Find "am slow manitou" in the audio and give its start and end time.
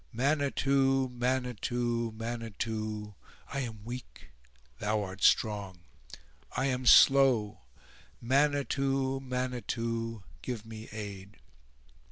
6.65-9.19